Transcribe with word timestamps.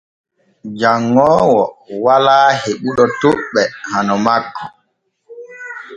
Janŋoowo 0.79 1.61
walaa 2.03 2.49
heɓuɗo 2.61 3.03
toɓɓe 3.21 3.61
hano 3.91 4.13
makko. 4.25 4.63